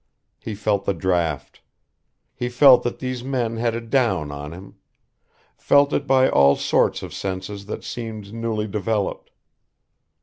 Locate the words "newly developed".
8.33-9.29